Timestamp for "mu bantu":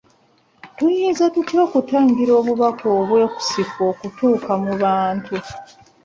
4.63-5.35